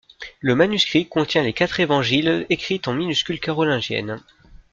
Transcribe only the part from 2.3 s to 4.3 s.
écrites en minuscule carolingienne.